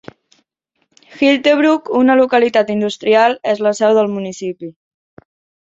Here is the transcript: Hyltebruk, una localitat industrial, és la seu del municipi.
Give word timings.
Hyltebruk, 1.19 1.91
una 2.01 2.17
localitat 2.21 2.73
industrial, 2.79 3.39
és 3.55 3.63
la 3.69 3.77
seu 3.81 3.97
del 3.99 4.13
municipi. 4.19 4.73